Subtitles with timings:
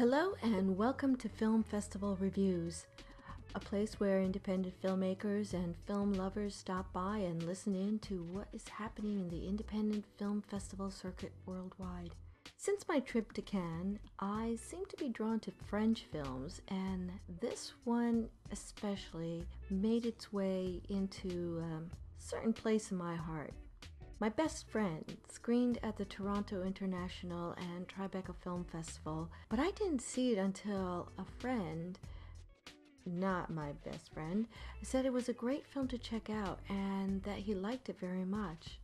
[0.00, 2.86] Hello and welcome to Film Festival Reviews,
[3.54, 8.48] a place where independent filmmakers and film lovers stop by and listen in to what
[8.54, 12.14] is happening in the independent film festival circuit worldwide.
[12.56, 17.74] Since my trip to Cannes, I seem to be drawn to French films, and this
[17.84, 23.52] one especially made its way into um, a certain place in my heart.
[24.20, 25.02] My Best Friend
[25.32, 31.10] screened at the Toronto International and Tribeca Film Festival, but I didn't see it until
[31.16, 31.98] a friend,
[33.06, 34.46] not my best friend,
[34.82, 38.26] said it was a great film to check out and that he liked it very
[38.26, 38.78] much.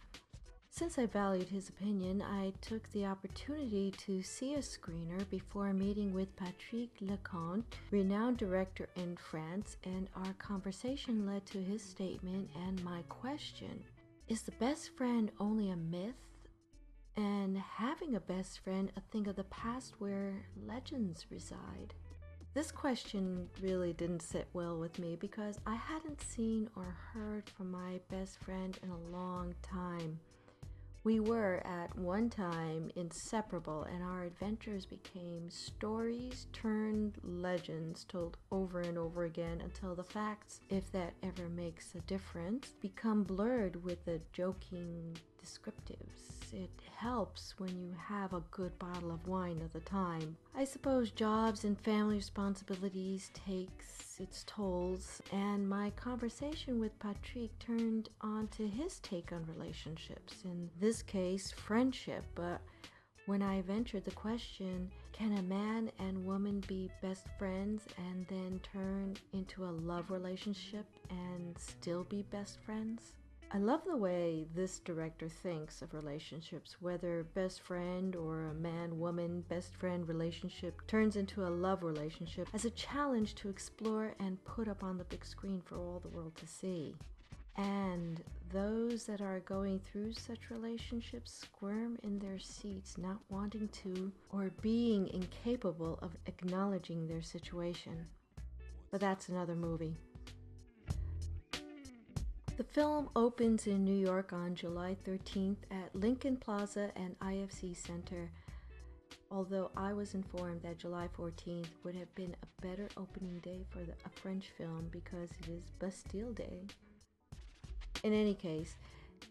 [0.71, 6.15] Since I valued his opinion, I took the opportunity to see a screener before meeting
[6.15, 12.83] with Patrick Leconte, renowned director in France, and our conversation led to his statement and
[12.83, 13.85] my question.
[14.29, 16.17] Is the best friend only a myth?
[17.17, 21.95] And having a best friend a thing of the past where legends reside?
[22.53, 27.71] This question really didn't sit well with me because I hadn't seen or heard from
[27.71, 30.19] my best friend in a long time.
[31.07, 38.81] We were at one time inseparable, and our adventures became stories turned legends told over
[38.81, 44.05] and over again until the facts, if that ever makes a difference, become blurred with
[44.05, 46.06] the joking descriptives.
[46.57, 50.39] It helps when you have a good bottle of wine at the time.
[50.55, 58.09] I suppose jobs and family responsibilities takes its tolls, and my conversation with Patrick turned
[58.23, 60.33] on to his take on relationships.
[60.47, 62.63] In this case, friendship, but
[63.27, 68.61] when I ventured the question, can a man and woman be best friends and then
[68.73, 73.13] turn into a love relationship and still be best friends?
[73.53, 78.99] I love the way this director thinks of relationships, whether best friend or a man
[78.99, 84.45] woman best friend relationship turns into a love relationship as a challenge to explore and
[84.45, 86.97] put up on the big screen for all the world to see.
[87.57, 88.23] And
[88.53, 94.51] those that are going through such relationships squirm in their seats, not wanting to or
[94.61, 98.07] being incapable of acknowledging their situation.
[98.91, 99.97] But that's another movie.
[102.57, 108.31] The film opens in New York on July 13th at Lincoln Plaza and IFC Center.
[109.31, 113.81] Although I was informed that July 14th would have been a better opening day for
[113.81, 116.63] the, a French film because it is Bastille Day.
[118.05, 118.77] In any case,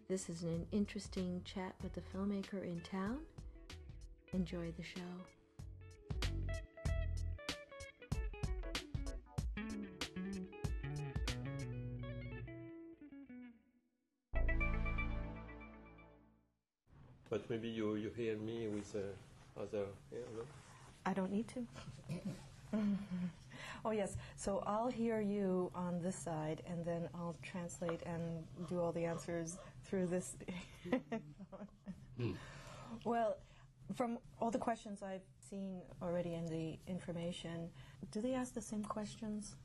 [0.07, 3.21] this is an interesting chat with the filmmaker in town.
[4.33, 5.34] Enjoy the show.
[17.29, 20.43] But maybe you, you hear me with uh, other yeah, no?
[21.05, 21.67] I don't need to.
[23.85, 24.17] oh, yes.
[24.35, 29.05] So I'll hear you on this side, and then I'll translate and do all the
[29.05, 30.35] answers through this.
[33.03, 33.37] Well,
[33.95, 37.69] from all the questions I've seen already in the information,
[38.11, 39.55] do they ask the same questions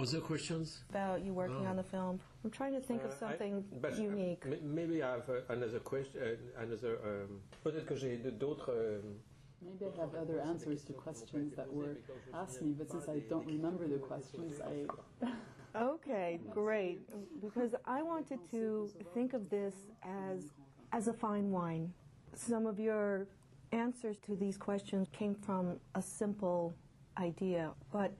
[0.00, 0.82] Other questions?
[0.88, 1.70] about you working No.
[1.70, 2.20] on the film?
[2.44, 4.44] I'm trying to think of Uh, I- something but, uh, unique.
[4.46, 6.20] m- maybe I have uh, another question.
[6.22, 6.98] Uh, another.
[7.04, 8.70] Um, Peut-être que j'ai d'autres.
[8.70, 9.20] um,
[9.62, 11.94] Maybe I have other answers to questions that were
[12.32, 14.86] asked me, but since I don't remember the questions, I
[15.76, 17.00] Okay, great.
[17.42, 20.52] Because I wanted to think of this as
[20.92, 21.92] as a fine wine.
[22.34, 23.26] Some of your
[23.72, 26.72] answers to these questions came from a simple
[27.18, 28.10] idea, but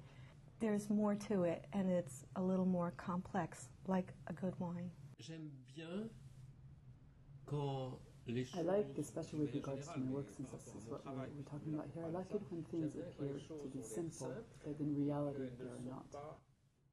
[0.61, 4.91] there's more to it and it's a little more complex, like a good wine.
[5.19, 6.09] J'aime bien
[7.47, 11.13] quand les I like, especially with regards to my work, since this is what we're,
[11.37, 14.33] we're talking about here, I like it when things appear to be simple,
[14.65, 16.07] but in reality they are not.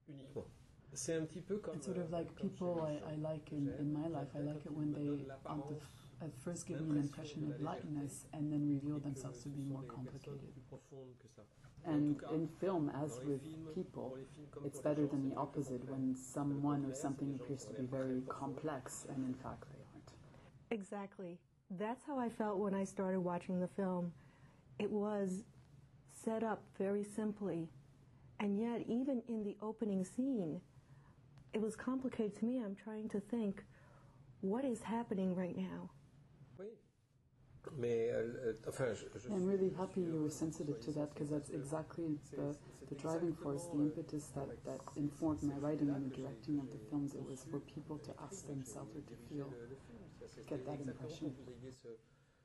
[0.08, 0.48] uniquement.
[0.94, 1.76] C'est un petit peu comme.
[1.76, 4.72] It's sort of like people I, I like in, in my life, I like it
[4.72, 9.00] when they at, the, at first give me an impression of lightness and then reveal
[9.00, 10.40] themselves to be more complicated.
[11.88, 13.42] And in film, as with
[13.74, 14.18] people,
[14.66, 19.26] it's better than the opposite when someone or something appears to be very complex and
[19.26, 20.12] in fact they aren't.
[20.72, 21.40] Exactly.
[21.72, 24.12] That's how I felt when I started watching the film.
[24.80, 25.44] It was
[26.12, 27.70] set up very simply,
[28.40, 30.62] and yet, even in the opening scene,
[31.54, 32.62] it was complicated to me.
[32.64, 33.64] I'm trying to think
[34.42, 35.90] what is happening right now?
[36.60, 36.68] Oui.
[37.78, 41.30] Mais, euh, enfin, je, uh, je I'm really happy you were sensitive to that because
[41.30, 42.56] that's exactly the,
[42.90, 46.80] the driving force, the impetus that, that informed my writing and the directing of the
[46.90, 47.14] films.
[47.14, 49.54] It was for people to ask themselves or to feel,
[50.48, 51.34] get that impression.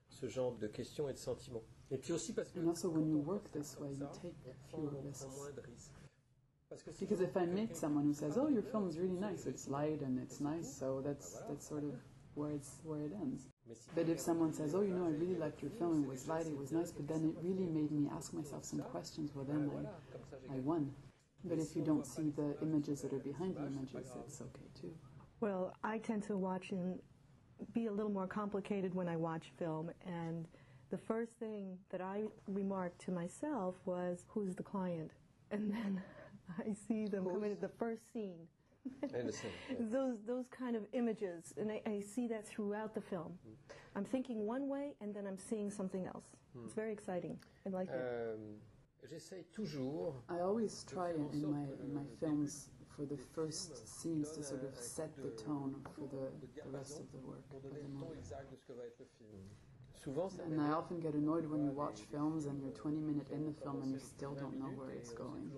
[0.09, 1.65] ce genre de questions et de sentiments.
[1.91, 4.35] Et puis aussi parce que And also, when you work this way, you take
[4.69, 5.27] fewer risks.
[5.37, 5.93] moins de risques.
[6.69, 9.19] Parce que si Because if I meet someone who says, "Oh, your film is really
[9.19, 9.47] nice.
[9.47, 11.95] It's light and it's nice," so that's that's sort of
[12.35, 13.49] where it's where it ends.
[13.95, 16.05] But if someone says, "Oh, you know, I really liked your film.
[16.05, 16.47] It was light.
[16.47, 19.35] It was nice," but then it really made me ask myself some questions.
[19.35, 20.95] Well, then voilà, comme ça j'ai I I won.
[21.45, 24.95] But if you don't see the images that are behind the images, it's okay too.
[25.41, 27.01] Well, I tend to watch and
[27.73, 30.47] be a little more complicated when I watch film, and
[30.91, 35.13] the first thing that I remarked to myself was, "Who's the client?"
[35.51, 36.03] And then
[36.59, 38.49] I see them come in at the first scene.
[39.15, 39.53] I understand.
[39.71, 39.77] Yeah.
[39.91, 43.39] Those those kind of images, and I, I see that throughout the film.
[43.95, 46.25] I'm thinking one way, and then I'm seeing something else.
[46.65, 47.39] It's very exciting.
[47.67, 47.95] I like it.
[47.95, 48.37] Euh,
[49.09, 54.31] J'essaye toujours I always try in, in my in my films for the first scenes
[54.33, 57.43] to sort of set the tone for the, the rest of the work.
[57.55, 58.19] of the donner le ton movie.
[58.19, 59.43] exact de ce que va être le film.
[59.95, 63.31] Souvent, ça And I often get annoyed when you watch films and you're 20 minutes
[63.31, 65.51] in the film and you still don't know where it's going.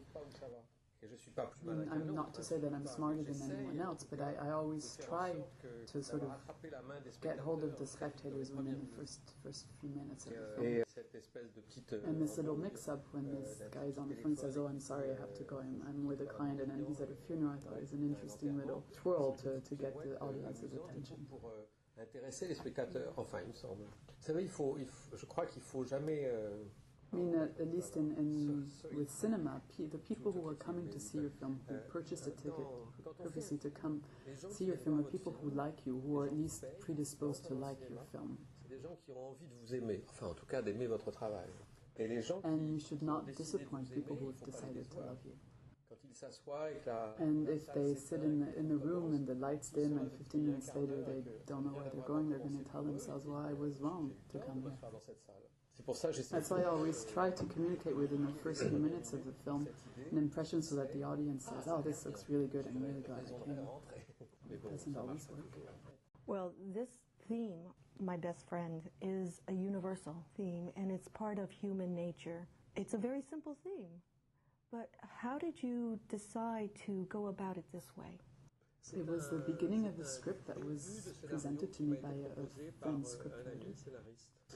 [1.04, 1.04] Toujours pas où ça va.
[1.04, 2.86] Et je suis pas plus I malin mean, qu'un I'm not to say that I'm
[2.86, 5.32] smarter than anyone else, but I, I always try
[5.92, 8.96] to sort of d'avoir attrapé la main des get hold of the spectators within the
[8.96, 10.66] first first few minutes of the euh, film.
[10.66, 13.98] et cette espèce de petite euh, And this little mix-up when euh, this guy is
[13.98, 15.58] on the phone says, "Oh, I'm sorry, I have to go.
[15.60, 17.54] I'm, I'm with a euh, client," and then he's at a funeral.
[17.54, 21.18] I thought it was an euh, interesting little twirl to, to get the audience's attention.
[21.44, 23.12] euh, intéresser les spectateurs.
[23.16, 23.82] Enfin, il me semble.
[23.84, 26.22] Vous savez, il faut, il faut- je crois qu'il faut jamais.
[26.26, 26.64] euh,
[27.14, 28.66] I mean, at, at least in, in
[28.96, 32.26] with cinema, pe- the people who are coming to see your film, who uh, purchased
[32.26, 34.02] a uh, ticket on fait purposely to come
[34.50, 37.78] see your film, are people who like you, who are at least predisposed to like
[37.88, 38.36] your film.
[38.62, 40.04] c'est des gens qui ont envie de vous aimer.
[40.10, 41.50] Enfin, en tout cas, d'aimer votre travail.
[41.96, 44.88] Et les gens And you should not disappoint people who have faut pas les decided
[44.90, 45.32] to love you.
[47.18, 50.46] And if they sit in the, in the room and the lights dim, and 15
[50.46, 53.52] minutes later they don't know where they're going, they're going to tell themselves, well, I
[53.52, 54.72] was wrong to come here.
[54.72, 55.44] se faire dans cette salle.
[55.74, 58.62] C'est pour ça que j'essaie That's why I always try to communicate within the first
[58.62, 59.66] few minutes of the film
[60.12, 63.20] an impression so that the audience says, oh, this looks really good, I'm really glad
[63.26, 63.58] I came.
[64.50, 65.50] It doesn't always work.
[66.26, 66.90] Well, this
[67.28, 67.58] theme,
[67.98, 72.46] My Best Friend, is a universal theme and it's part of human nature.
[72.76, 73.90] It's a very simple theme.
[74.74, 74.90] But
[75.22, 78.18] how did you decide to go about it this way?
[78.92, 82.72] It was the beginning of the script that was presented to me by a, a
[82.82, 83.72] friend scriptwriter.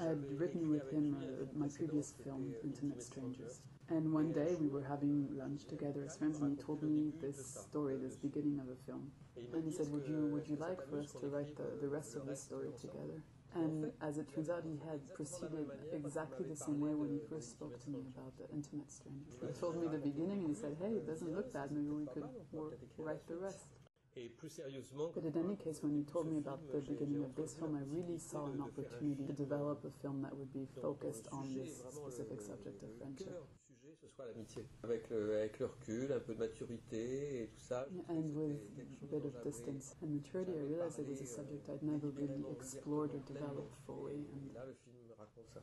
[0.00, 3.60] I had written with him uh, my previous film, Intimate Strangers.
[3.90, 7.38] And one day we were having lunch together as friends, and he told me this
[7.68, 9.12] story, this beginning of the film.
[9.54, 12.16] And he said, "Would you would you like for us to write the, the rest
[12.16, 13.22] of the story together?"
[13.58, 17.50] And as it turns out, he had proceeded exactly the same way when he first
[17.50, 19.34] spoke to me about the Intimate Strangers.
[19.40, 21.72] He told me the beginning, and he said, "Hey, it doesn't look bad.
[21.72, 23.66] Maybe we could work, write the rest."
[24.16, 27.34] Et plus sérieusement, But in any case, when you told me about the beginning of
[27.36, 31.28] this film, I really saw an opportunity to develop a film that would be focused
[31.30, 33.44] on this specific subject of friendship.
[33.88, 34.66] Sujet, ce soit l'amitié.
[34.82, 37.86] Avec le, avec le recul, un peu de maturité et tout ça.
[38.08, 38.58] And with
[39.02, 42.44] a bit of distance and maturity, I realized it was a subject I'd never really
[42.50, 44.14] explored or developed fully.
[44.14, 45.60] Et And, là, le film raconte ça.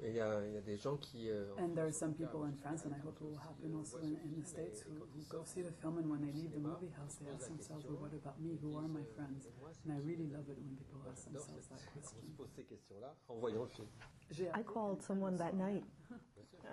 [0.00, 1.28] Et il y a, il y a des gens qui.
[1.28, 3.98] euh, and there are some people in France, and I hope it will happen also
[3.98, 6.60] in, in the States, who, who go see the film, and when they leave the
[6.60, 8.56] movie house, they ask themselves, well, what about me?
[8.62, 9.48] Who are my friends?
[9.84, 12.20] And I really love it when people ask themselves that on question.
[12.22, 13.88] se pose ces questions-là en voyant le film.
[14.30, 15.82] J'ai- I called someone that night.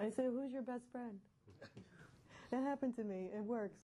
[0.02, 1.20] I say, Who's your best friend?
[2.52, 3.32] That happened to me.
[3.36, 3.80] It works.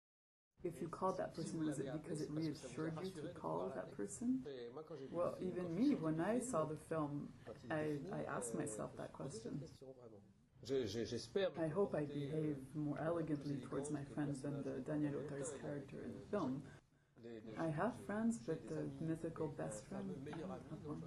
[0.63, 4.43] If you called that person, was it because it reassured you to call that person?
[4.45, 7.29] Et moi, quand j'ai vu Well, even me, when I saw the film,
[7.71, 9.61] I, I asked myself that je me posais question.
[11.57, 16.13] I hope I behave more elegantly towards my friends than the Daniel Auteuil's character in
[16.13, 16.61] the film.
[17.23, 21.01] les- les- I have friends, but the mythical best friend, I don't have one.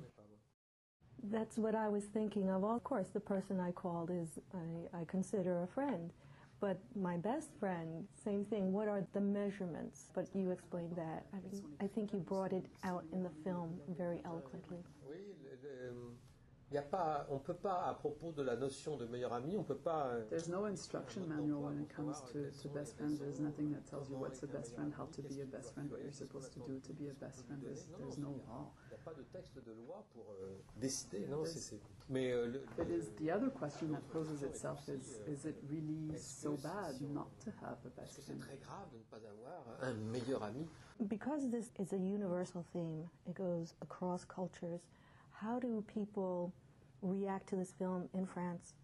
[1.31, 2.65] That's what I was thinking of.
[2.65, 6.13] Of course, the person I called is, I, I consider a friend.
[6.61, 8.73] But my best friend, same thing.
[8.73, 10.07] What are the measurements?
[10.15, 11.27] But you explained that.
[11.33, 14.79] I mean, I think you brought it out in the film very eloquently.
[15.91, 16.13] Um,
[16.75, 19.63] Y a pas, on peut pas, à propos de la notion de meilleur ami, on
[19.63, 20.09] peut pas.
[20.09, 23.21] euh, There's no instruction manual when it comes to, to best friends.
[23.21, 25.89] There's nothing that tells you what's a best friend, how to be a best friend,
[25.89, 27.63] what you're supposed to do to be a best friend.
[27.63, 28.73] There's, there's no law.
[28.87, 32.33] Il n'y a pas de texte de loi pour euh, décider, non c'est- c'est- Mais
[32.33, 36.57] euh, le- It is the other question that poses itself is is it really so
[36.57, 38.41] bad not to have a est-ce best que c'est friend?
[38.41, 40.67] très grave de ne pas avoir un meilleur ami?
[40.99, 44.81] Because this is a universal theme, it goes across cultures.
[45.41, 46.53] How do people
[47.13, 48.75] react to this film in France,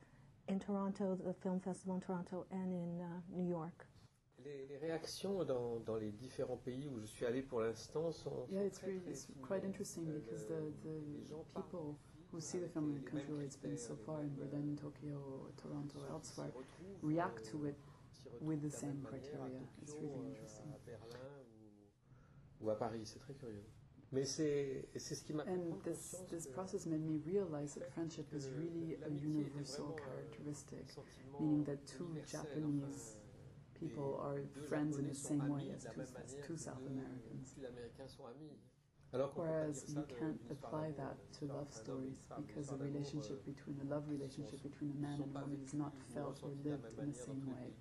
[0.48, 3.86] in Toronto, the film festival in Toronto, and in uh, New York?
[4.44, 8.46] les, les réactions dans, dans les différents pays où je suis allé pour l'instant sont,
[8.48, 11.98] Yeah, sont it's très, really très it's quite interesting Euh, because the, the people
[12.32, 15.50] who see the film in the country where it's been so far in Berlin, Tokyo,
[15.56, 16.52] Toronto, elsewhere,
[17.02, 17.76] react to it
[18.40, 19.60] with the same criteria.
[19.82, 20.72] It's really interesting.
[20.72, 21.44] À Berlin
[22.60, 23.64] ou, ou à Paris, c'est très curieux.
[24.12, 28.26] Mais c'est c'est ce qui m'a And this, this process made me realize that friendship
[28.34, 30.84] is really a universal euh, characteristic,
[31.38, 33.16] meaning that two Japanese
[33.78, 37.54] people are friends in the same way as two, as two South Americans.
[37.54, 38.08] Sud-Américains.
[39.12, 42.28] Alors qu'on peut pas Whereas you can't apply that to love d'un homme et stories
[42.36, 45.92] because the relationship between a love relationship between a man and a woman is not
[46.14, 47.74] felt or ressenties de la lived in the same tous way.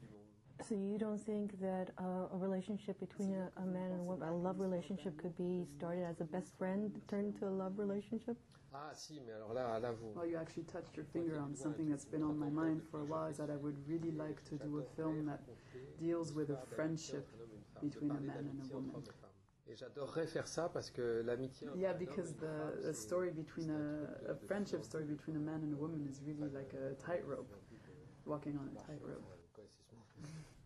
[0.60, 0.90] Pays du monde.
[0.90, 4.28] So you don't think that uh, a relationship between a, a man and a woman,
[4.28, 8.38] a love relationship, could be started as a best friend, turned into a love relationship?
[8.72, 9.92] Ah si, mais alors là, là.
[10.16, 13.06] Well, you actually touched your finger on something that's been on my mind for a
[13.06, 13.28] while.
[13.30, 15.42] Is that I would really like to do a film that
[15.98, 17.28] deals with a friendship
[17.82, 18.94] between a man and a woman.
[19.68, 21.68] Et j'adorerais faire ça parce que l'amitié.
[21.76, 25.06] Yeah, un homme et because the, the story between a, a de- de friendship story
[25.06, 27.48] between a man and a woman is really like a tightrope,
[28.26, 29.24] walking on a tightrope.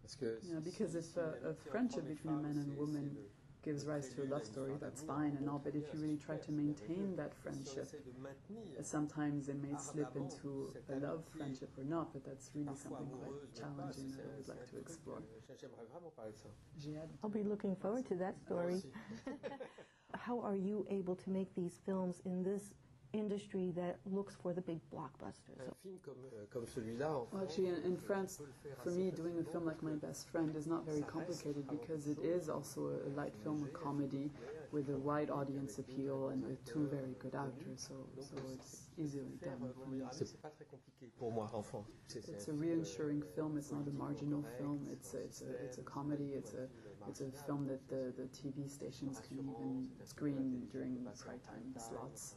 [0.04, 3.16] Parce que Yeah, because if uh, a, a friendship between a man and a woman
[3.64, 6.36] gives rise to a love story, that's fine and all, but if you really try
[6.36, 11.24] to maintain that friendship, essaie de maintenir uh, sometimes it may slip into a love
[11.38, 15.22] friendship or not, but that's really something quite challenging that I would like to explore.
[15.48, 16.50] que J'aimerais vraiment parler de ça.
[16.78, 17.10] J'ai hâte.
[17.24, 18.84] I'll be looking forward to that ah, story.
[20.28, 22.74] How are you able to make these films in this
[23.14, 25.62] industry that looks for the big blockbusters?
[25.68, 28.54] Un film comme, euh, comme celui-là, en Well, actually, in, in France, on peut le
[28.70, 32.08] faire for me, doing a film like My Best Friend is not very complicated because
[32.08, 34.32] it is also a light film, a comedy,
[34.72, 39.38] with a wide audience appeal and with two very good actors, so, so it's easily
[39.44, 39.98] done euh, for me.
[39.98, 41.86] meilleur ami, c'est pas très compliqué pour France.
[42.08, 43.58] C'est- c'est It's a euh, reassuring film.
[43.58, 44.88] It's not a marginal film.
[44.92, 46.34] It's a, it's a, it's a comedy.
[46.34, 46.68] It's a
[47.08, 52.36] it's a film that the, the TV stations can even screen during prime time slots.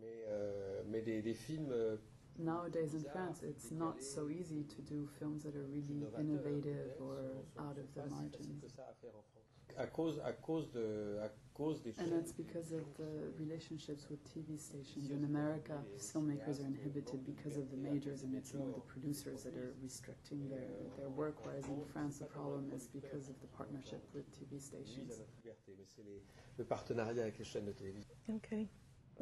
[0.00, 1.96] Mais, euh, mais des, des films euh,
[2.38, 7.16] Nowadays in France, it's not so easy to do films that are really innovative or
[7.58, 8.62] out of the pas margins.
[8.78, 9.42] à faire en France.
[9.78, 14.22] À cause, à cause, de, à cause des And that's because of the relationships with
[14.24, 15.10] TV stations.
[15.10, 19.54] In America, filmmakers are inhibited because of the majors, and it's more the producers that
[19.56, 21.44] are restricting their, their work.
[21.44, 25.08] Whereas in France, the problem is because of the partnership with TV stations.
[25.08, 26.22] notre liberté, mais c'est les-
[26.58, 28.14] le partenariat avec les chaînes de télévision.
[28.28, 28.68] Okay,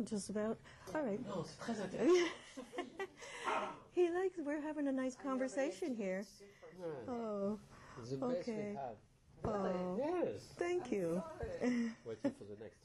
[0.03, 0.59] just about.
[0.95, 1.21] All right.
[1.29, 2.31] Non, c'est très intéressant.
[3.93, 4.39] he likes.
[4.45, 6.25] We're having a nice conversation here.
[7.09, 7.59] Oh,
[8.01, 8.71] It's the best Okay.
[8.71, 9.55] we had.
[9.55, 9.97] oh.
[9.99, 10.43] Yes.
[10.59, 11.23] Thank you.
[11.63, 12.79] Waiting for the next.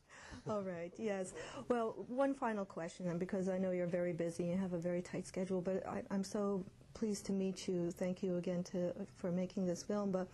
[0.47, 1.33] All right, yes.
[1.67, 4.77] Well, one final question, and because I know you're very busy and you have a
[4.77, 6.63] very tight schedule, but I, I'm so
[6.93, 7.91] pleased to meet you.
[7.91, 10.11] Thank you again to, for making this film.
[10.11, 10.27] But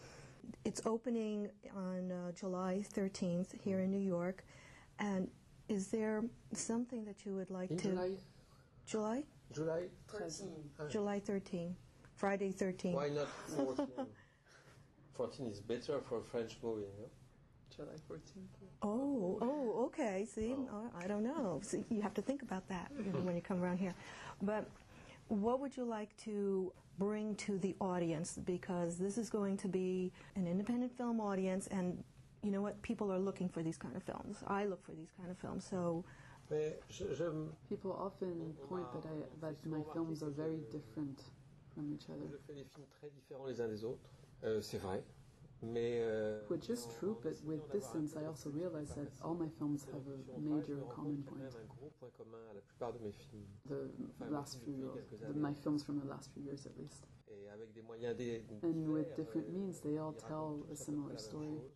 [0.63, 4.43] it's opening on uh, July 13th here in New York.
[4.99, 5.27] And
[5.69, 7.87] is there something that you would like In to.
[7.89, 8.11] July,
[8.85, 9.23] July?
[9.53, 10.47] July 13.
[10.89, 11.75] July 13.
[12.15, 12.93] Friday 13.
[12.93, 13.87] Why not 14?
[15.15, 17.05] 14 is better for French movie, no?
[17.75, 18.69] July 14th.
[18.81, 20.25] Oh, oh, okay.
[20.29, 21.59] See, oh, I don't know.
[21.63, 23.93] See, you have to think about that you know, when you come around here.
[24.41, 24.69] But
[25.27, 28.39] what would you like to bring to the audience?
[28.45, 32.01] Because this is going to be an independent film audience, and
[32.45, 32.81] you know what?
[32.81, 34.43] People are looking for these kind of films.
[34.47, 35.65] I look for these kind of films.
[35.65, 36.05] So,
[36.51, 37.23] Mais je, je,
[37.67, 41.19] People often point that I that my films are very different
[41.73, 42.27] from each other.
[42.29, 44.09] je fais des films très différents les uns des autres.
[44.43, 45.03] Euh, c'est vrai.
[45.63, 50.03] Euh, Which is true, but with distance, I also realize that all my films have
[50.07, 51.39] a major common point.
[51.39, 53.47] même un gros point commun à la plupart de mes films.
[53.67, 57.07] The last few years, the, my films from the last few years at least.
[57.27, 60.63] Et avec des moyens des, And with different euh, means, they all tell a tous
[60.65, 61.71] à peu similar près la même story, chose.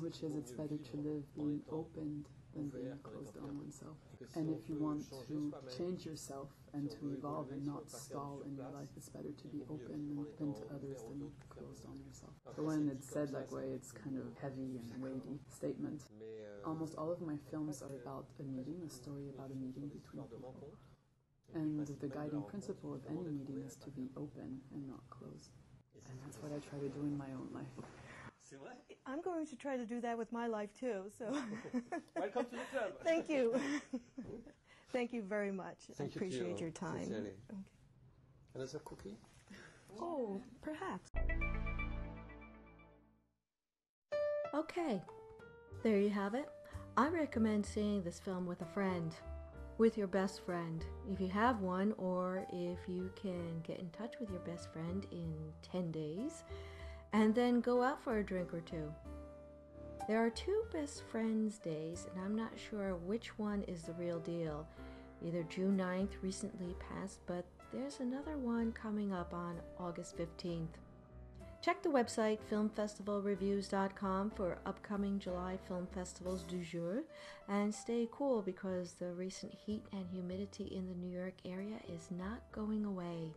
[0.00, 3.96] Which is it's better to live being opened than being closed on oneself.
[4.36, 8.68] And if you want to change yourself and to evolve and not stall in your
[8.72, 12.32] life, it's better to be open than to others than closed on yourself.
[12.56, 16.02] So when it's said that way, it's kind of heavy and weighty statement.
[16.64, 20.22] Almost all of my films are about a meeting, a story about a meeting between
[20.24, 20.76] people.
[21.54, 25.50] And the guiding principle of any meeting is to be open and not closed.
[26.08, 27.68] And that's what I try to do in my own life.
[28.52, 28.58] C'est
[29.06, 31.04] I'm going to try to do that with my life too.
[31.18, 31.24] So,
[32.18, 32.92] Welcome to the club.
[33.04, 33.58] thank you.
[34.92, 35.78] thank you very much.
[35.90, 37.00] I Thank you to appreciate you, your time.
[37.00, 37.32] sincerely.
[37.50, 37.60] Okay.
[38.54, 39.16] Another cookie?
[39.98, 41.10] Oh, perhaps.
[44.54, 45.00] Okay,
[45.82, 46.48] there you have it.
[46.98, 49.14] I recommend seeing this film with a friend,
[49.78, 54.16] with your best friend, if you have one, or if you can get in touch
[54.20, 56.44] with your best friend in 10 days,
[57.12, 58.92] and then go out for a drink or two.
[60.08, 64.18] There are two best friends days, and I'm not sure which one is the real
[64.18, 64.66] deal.
[65.24, 70.66] either June 9th, recently passed, but there's another one coming up on August 15th.
[71.62, 77.04] Check the website filmfestivalreviews.com for upcoming July film festivals du jour
[77.48, 82.10] and stay cool because the recent heat and humidity in the New York area is
[82.10, 83.32] not going away.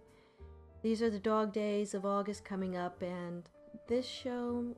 [0.81, 3.47] These are the dog days of August coming up, and
[3.87, 4.75] this show,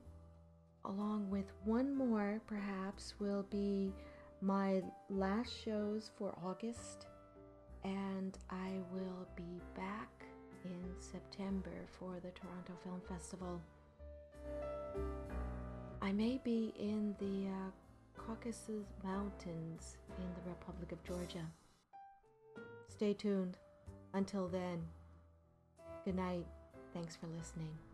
[0.85, 3.93] along with one more perhaps, will be
[4.41, 7.07] my last shows for August,
[7.83, 10.09] and I will be back
[10.63, 13.61] in September for the Toronto Film Festival.
[16.01, 17.71] I may be in the uh,
[18.15, 21.45] Caucasus Mountains in the Republic of Georgia.
[22.87, 23.57] Stay tuned.
[24.13, 24.81] Until then,
[26.05, 26.45] good night.
[26.93, 27.86] Thanks for listening.